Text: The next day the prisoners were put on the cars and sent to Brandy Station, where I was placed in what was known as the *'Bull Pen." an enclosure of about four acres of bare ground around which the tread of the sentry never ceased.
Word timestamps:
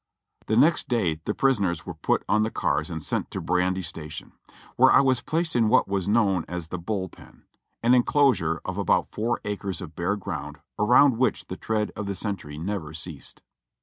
The 0.47 0.57
next 0.57 0.87
day 0.89 1.19
the 1.25 1.35
prisoners 1.35 1.85
were 1.85 1.93
put 1.93 2.23
on 2.27 2.41
the 2.41 2.49
cars 2.49 2.89
and 2.89 3.03
sent 3.03 3.29
to 3.29 3.39
Brandy 3.39 3.83
Station, 3.83 4.31
where 4.75 4.89
I 4.89 4.99
was 4.99 5.21
placed 5.21 5.55
in 5.55 5.67
what 5.69 5.87
was 5.87 6.07
known 6.07 6.43
as 6.47 6.69
the 6.69 6.79
*'Bull 6.79 7.07
Pen." 7.07 7.43
an 7.83 7.93
enclosure 7.93 8.61
of 8.65 8.79
about 8.79 9.11
four 9.11 9.41
acres 9.45 9.79
of 9.79 9.95
bare 9.95 10.15
ground 10.15 10.57
around 10.79 11.19
which 11.19 11.49
the 11.49 11.55
tread 11.55 11.91
of 11.95 12.07
the 12.07 12.15
sentry 12.15 12.57
never 12.57 12.95
ceased. 12.95 13.43